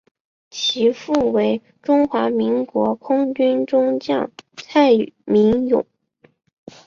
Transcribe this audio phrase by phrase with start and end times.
[0.49, 4.89] 其父为中华民国空军中将蔡
[5.25, 5.85] 名永。